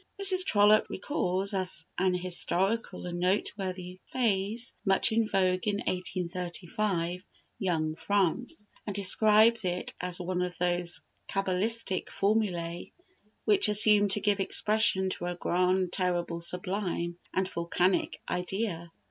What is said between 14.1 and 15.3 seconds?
give expression to